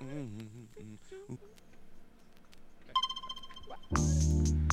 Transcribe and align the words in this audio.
Mm 0.00 0.38
-hmm. 3.90 4.67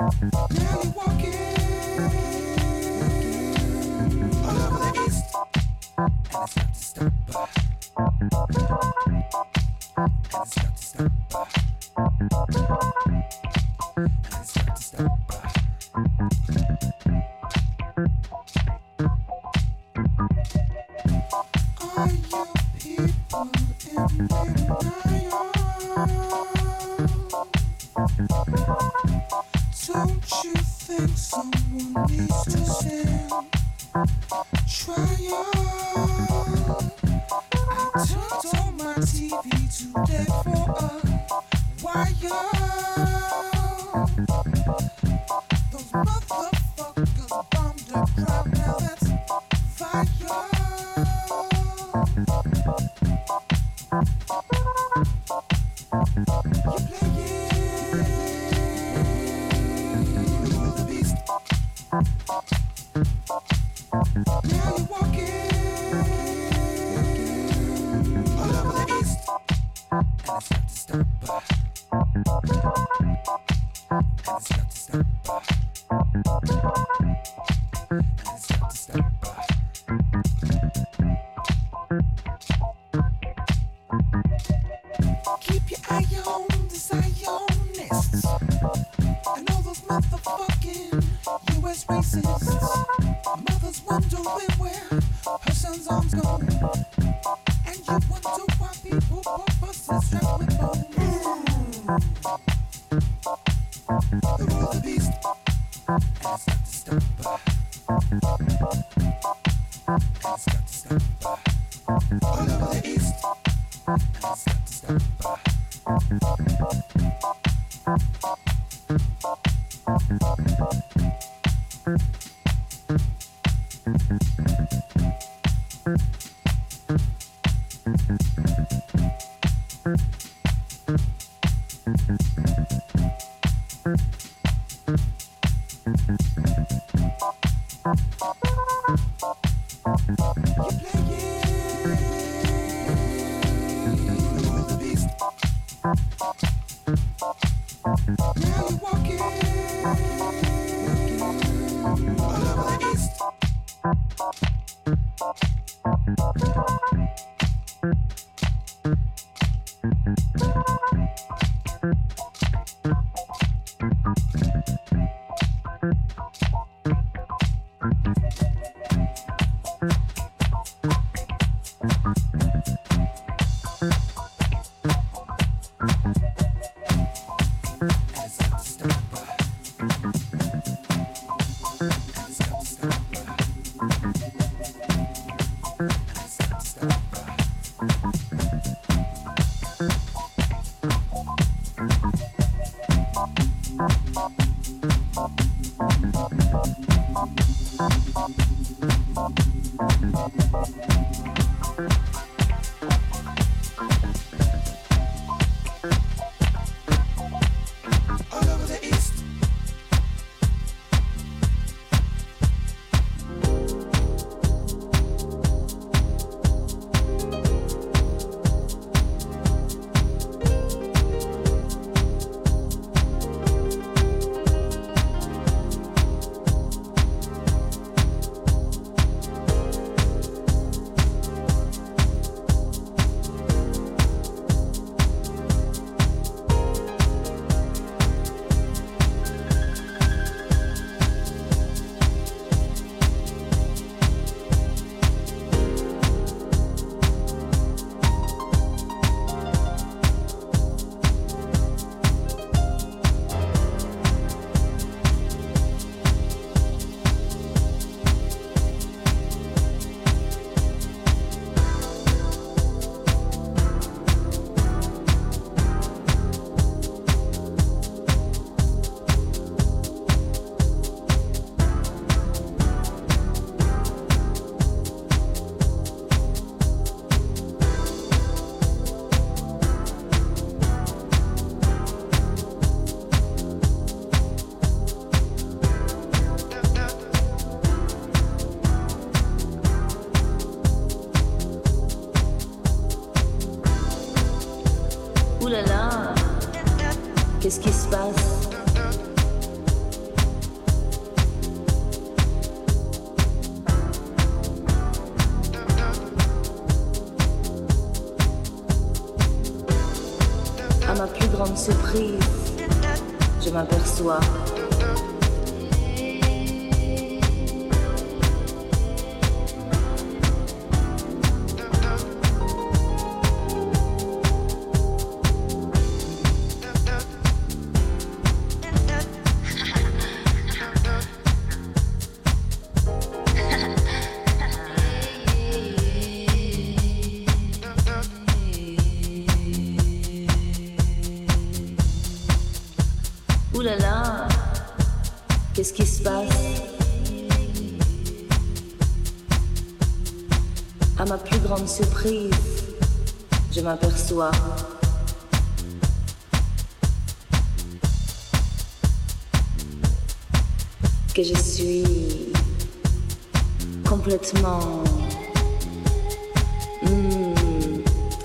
Now 0.00 0.10
you're 0.50 0.92
walking 0.96 1.34
all 4.44 4.56
over 4.62 4.78
the 4.78 5.04
east. 5.06 6.69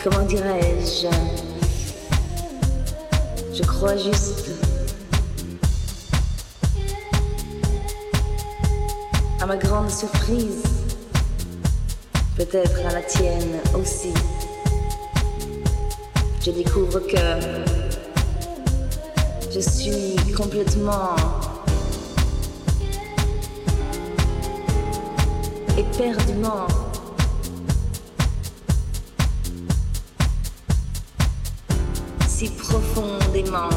Comment 0.05 0.25
dirais-je? 0.25 1.07
Je 3.55 3.63
crois 3.63 3.97
juste... 3.97 4.51
À 9.41 9.47
ma 9.47 9.57
grande 9.57 9.89
surprise, 9.89 10.63
peut-être 12.37 12.85
à 12.87 12.93
la 12.93 13.01
tienne 13.01 13.59
aussi, 13.75 14.13
je 16.43 16.51
découvre 16.51 16.99
que 16.99 17.63
je 19.51 19.59
suis 19.59 20.15
complètement 20.33 21.15
éperdument 25.77 26.67
profondément 32.49 33.69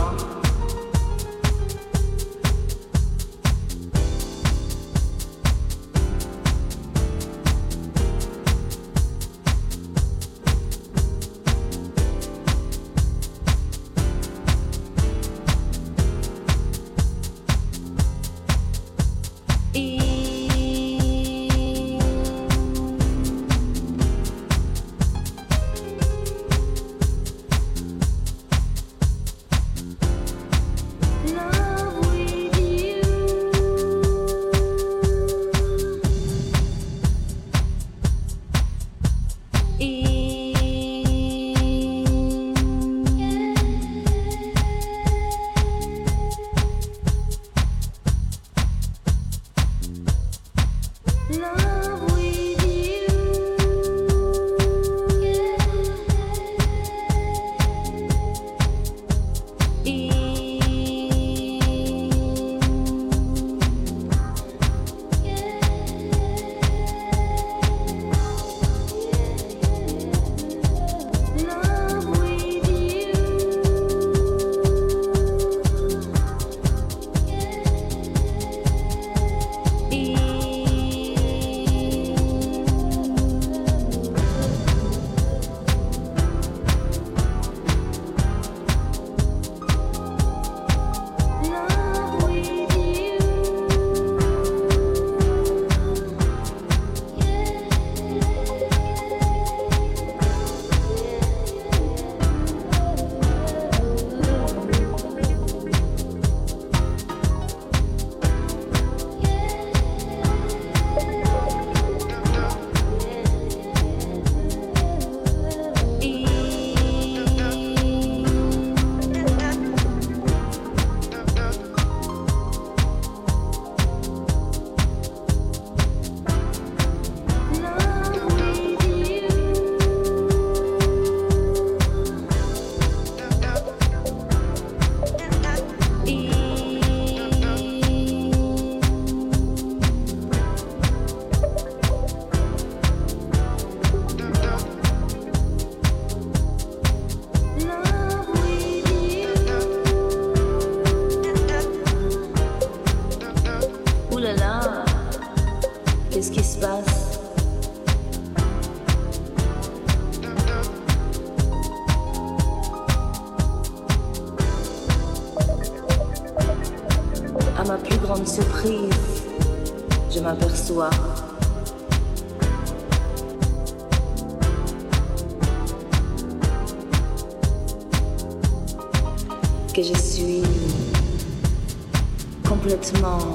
Hmm. 182.90 183.34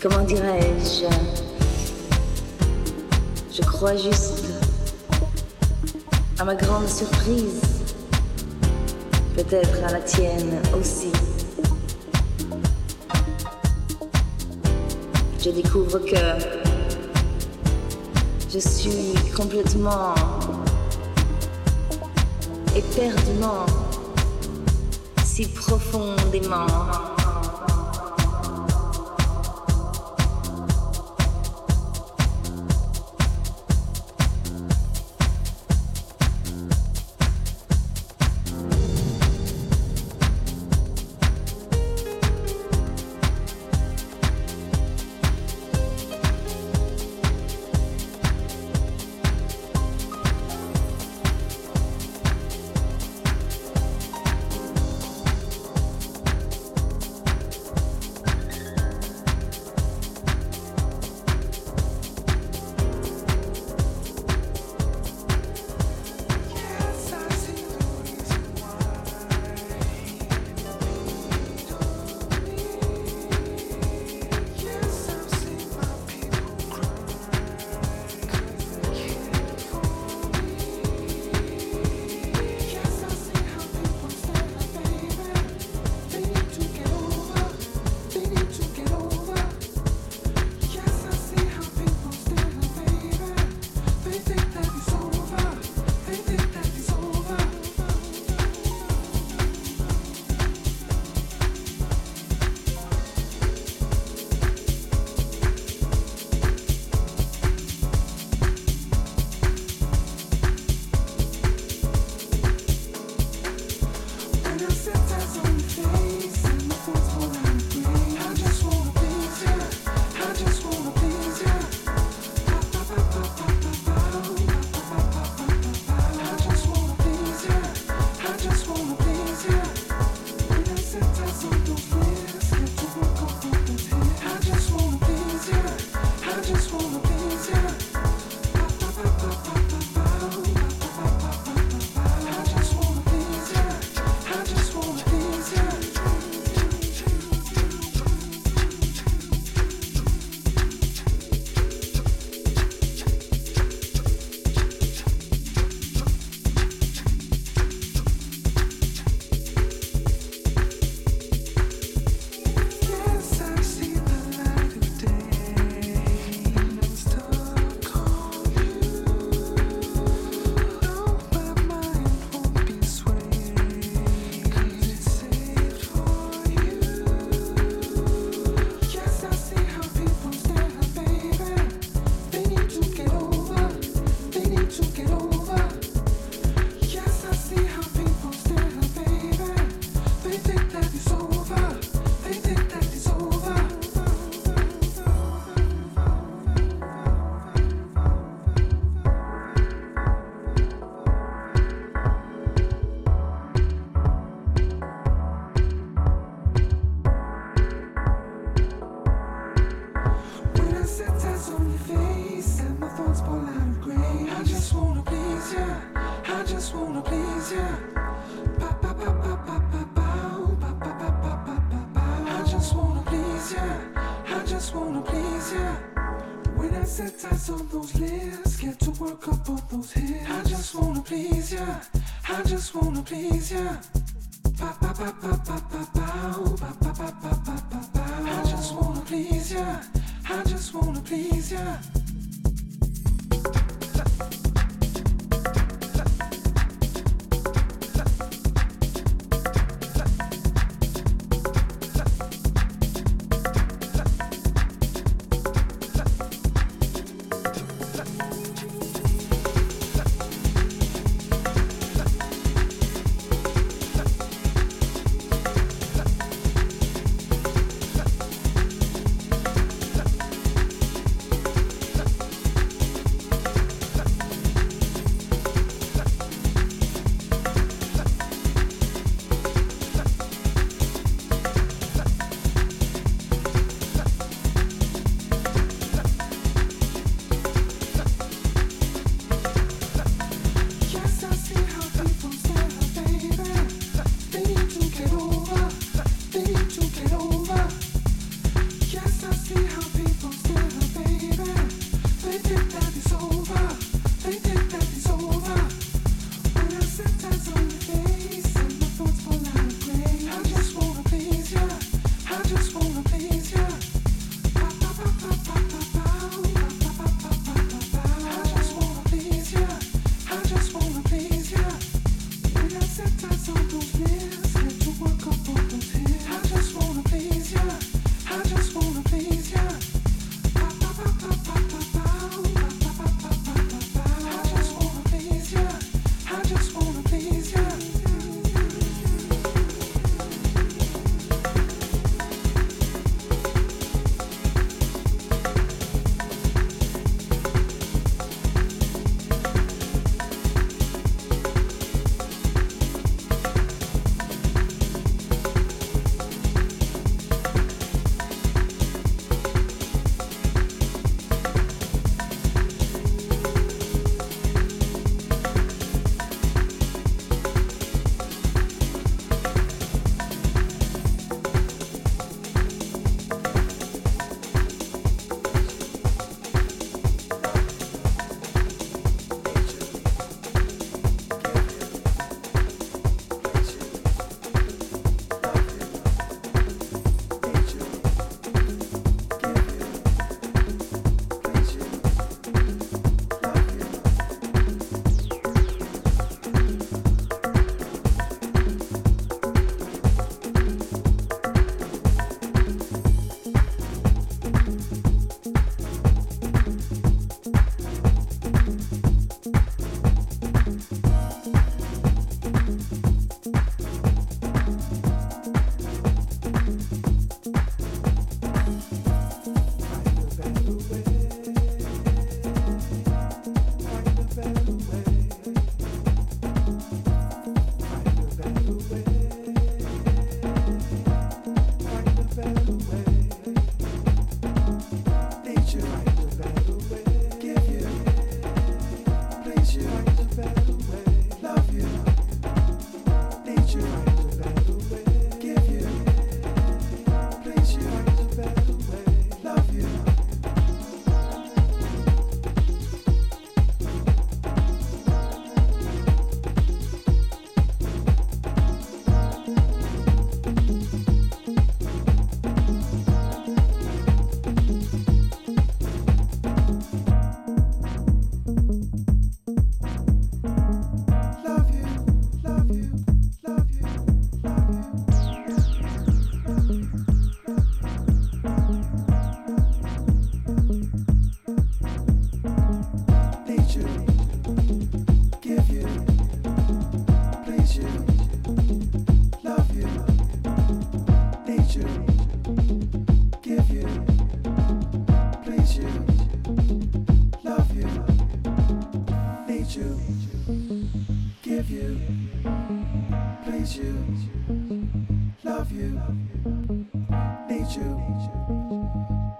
comment 0.00 0.22
dirais-je? 0.22 1.06
Je 3.52 3.62
crois 3.62 3.96
juste, 3.96 4.44
à 6.38 6.44
ma 6.44 6.54
grande 6.54 6.88
surprise, 6.88 7.60
peut-être 9.34 9.84
à 9.84 9.92
la 9.92 10.00
tienne 10.00 10.62
aussi. 10.78 11.10
Je 15.44 15.50
découvre 15.50 15.98
que 15.98 16.14
je 18.52 18.58
suis 18.60 19.14
complètement 19.36 20.14
éperdument, 22.76 23.66
si 25.24 25.46
profondément. 25.48 27.11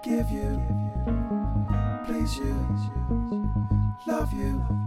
give 0.01 0.29
you, 0.31 0.61
please 2.05 2.37
you, 2.37 2.55
love 4.05 4.33
you. 4.33 4.82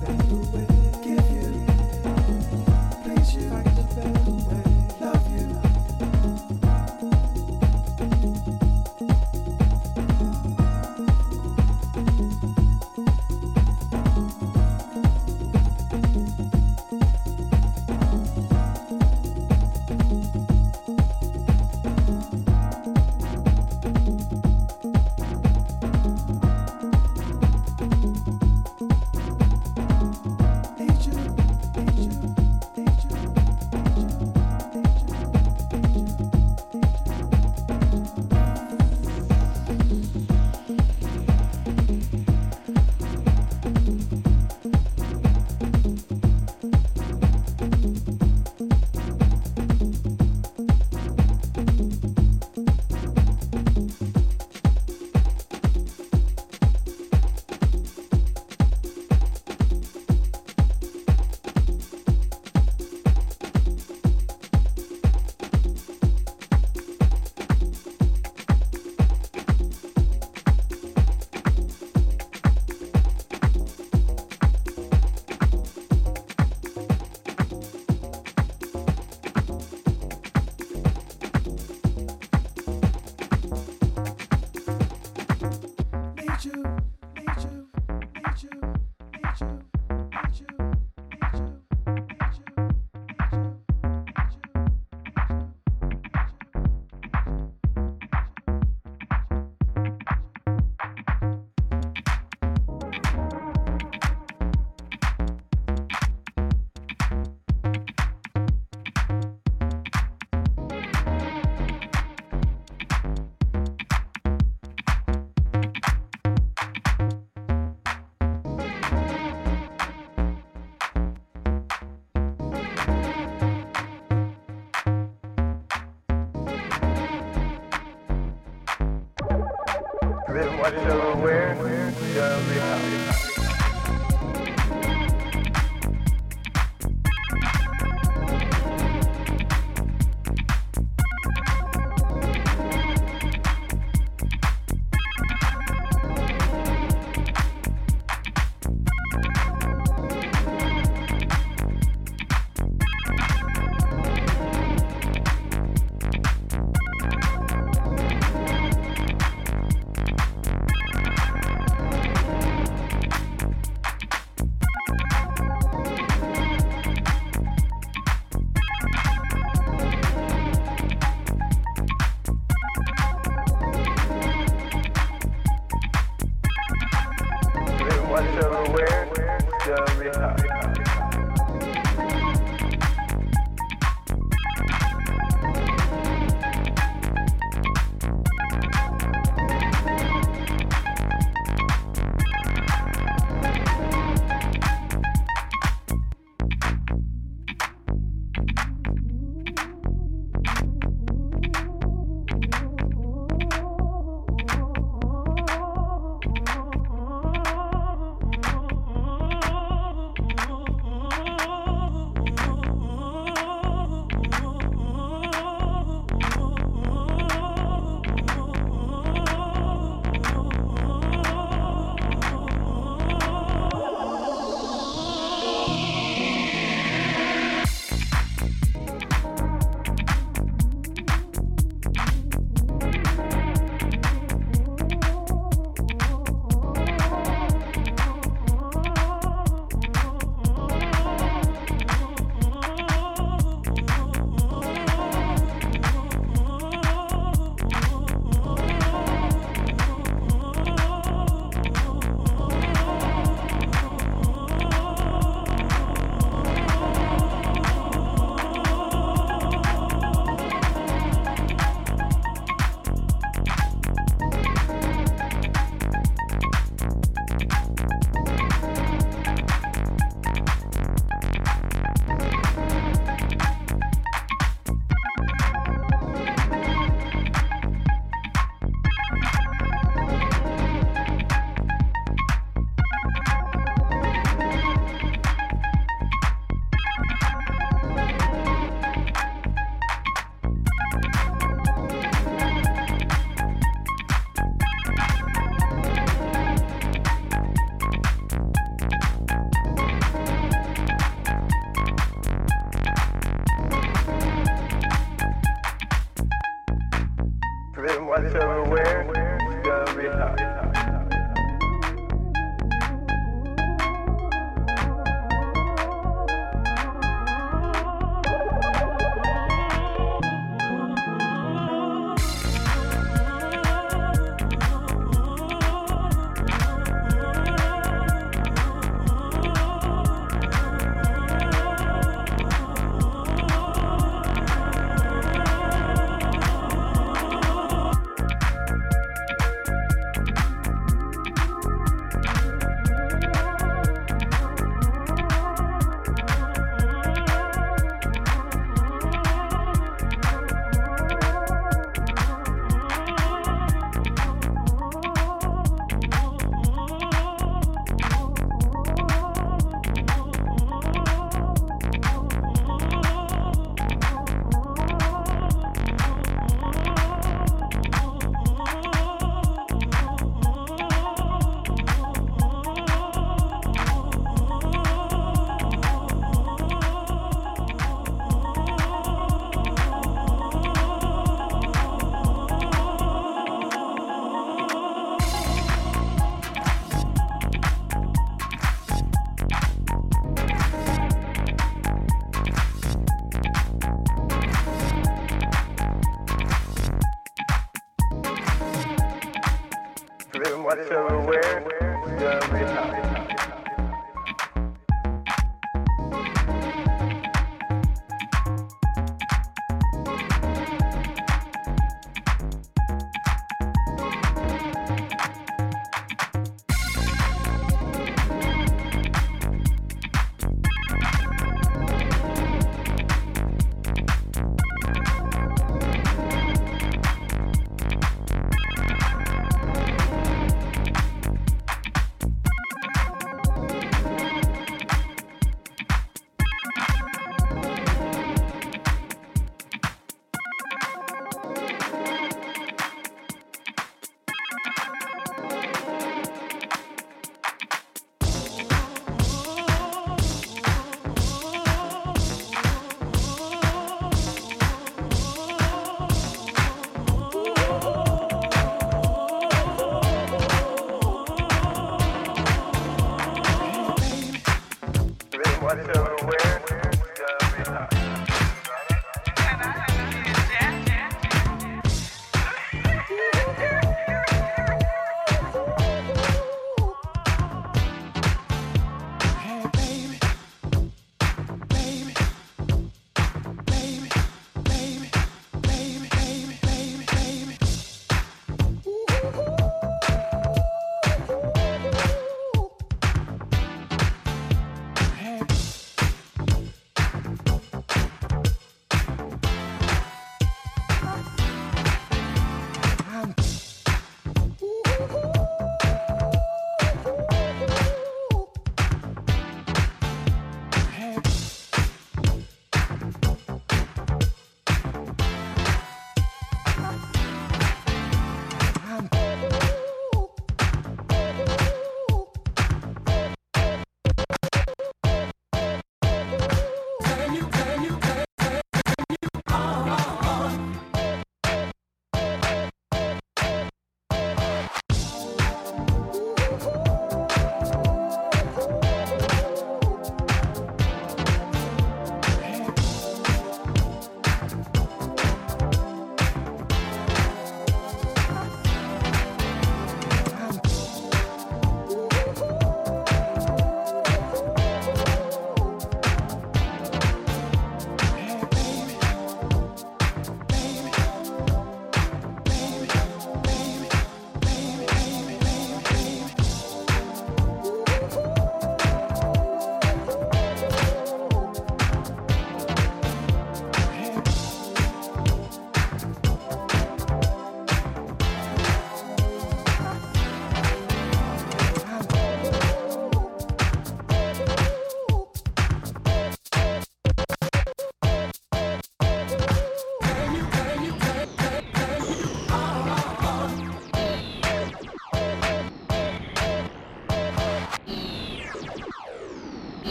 da 0.00 0.12
tua 0.28 0.65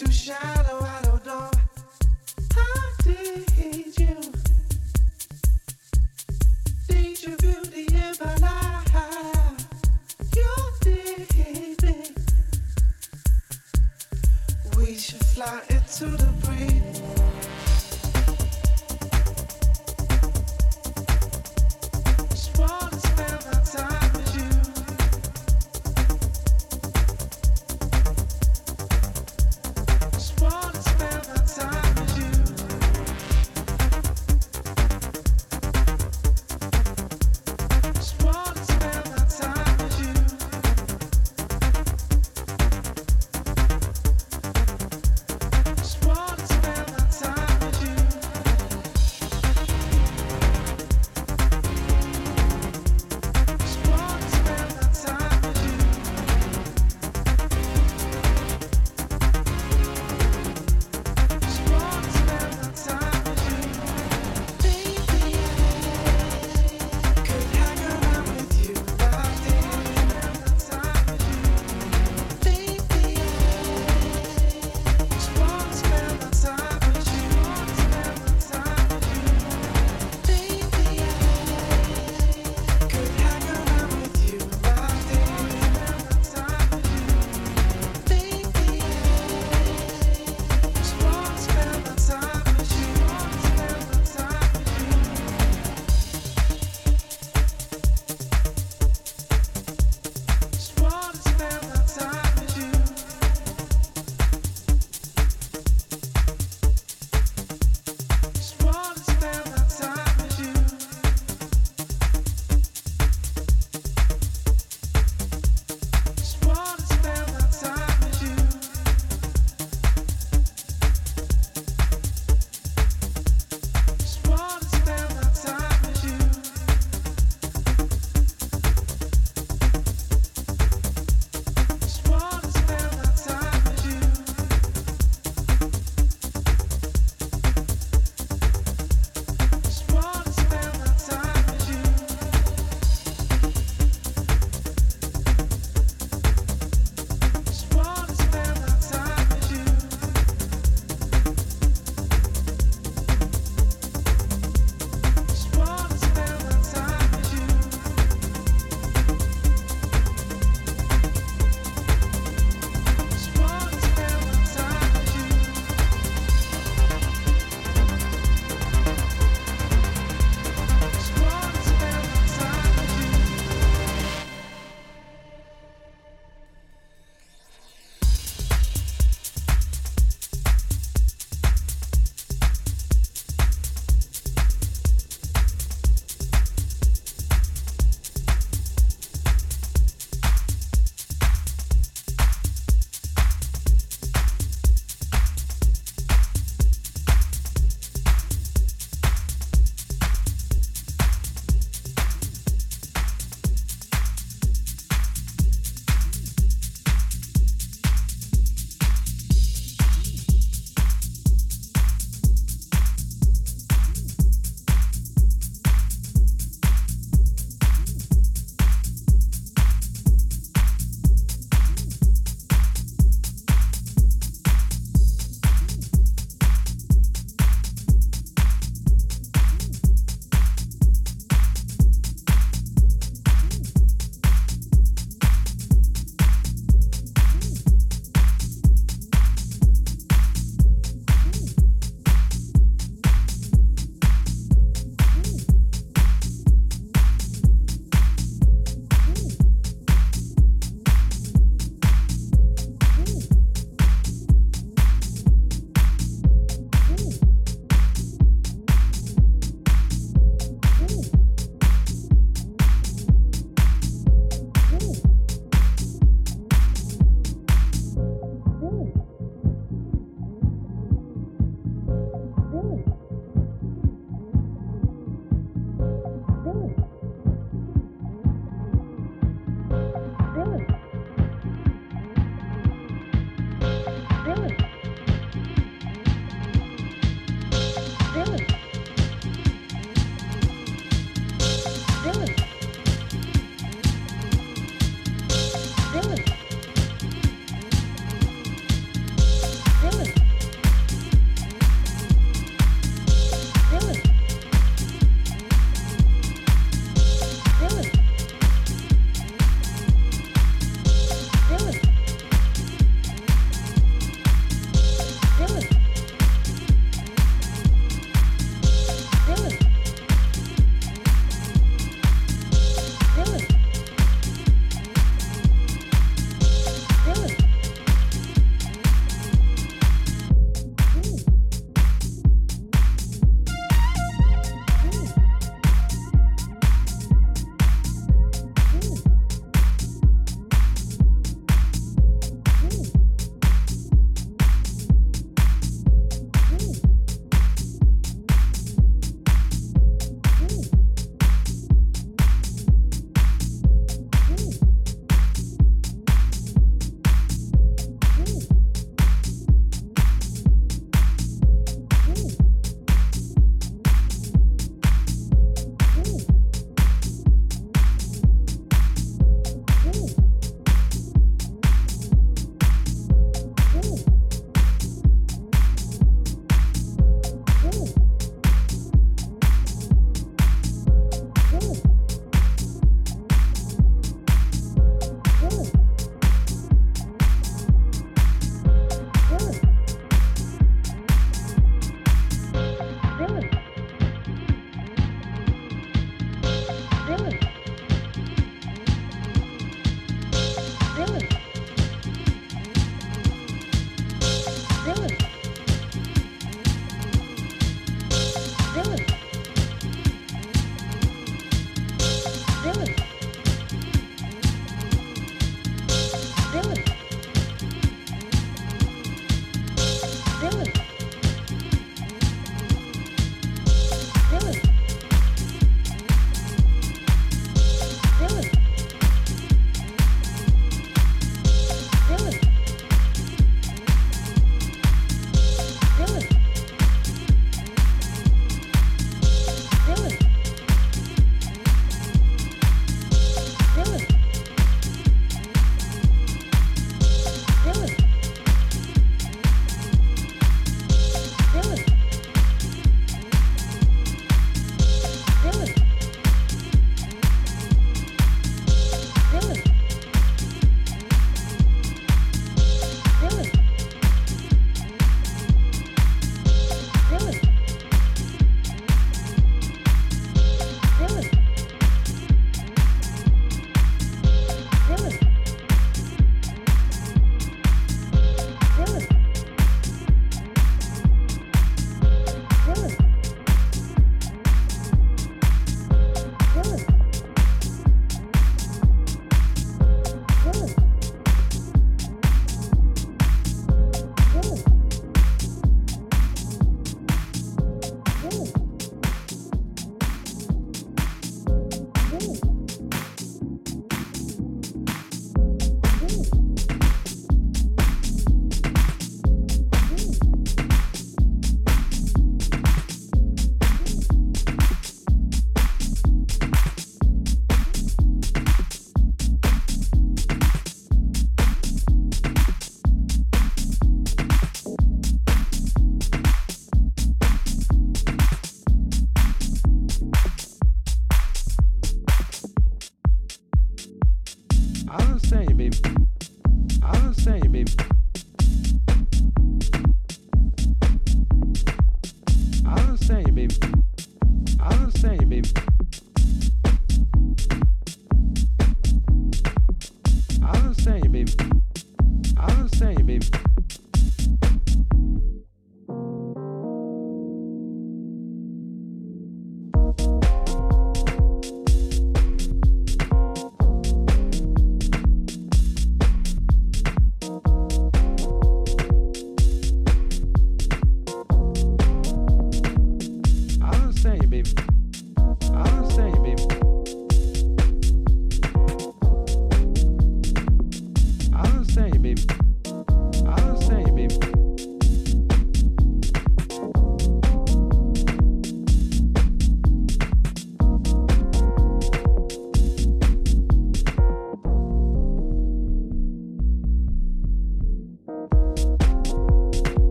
to 0.00 0.10
shine. 0.10 0.59